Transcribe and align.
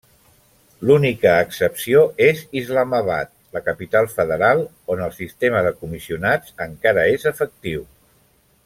L'única 0.89 1.33
excepció 1.41 1.99
es 2.27 2.41
Islamabad, 2.61 3.31
la 3.59 3.63
capital 3.69 4.09
federal, 4.15 4.65
on 4.95 5.05
el 5.09 5.15
sistema 5.21 5.63
de 5.69 5.75
comissionats 5.85 6.59
encara 6.71 7.05
és 7.19 7.31
efectiu. 7.37 7.87